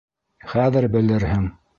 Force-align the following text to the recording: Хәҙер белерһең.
Хәҙер 0.53 0.87
белерһең. 0.95 1.45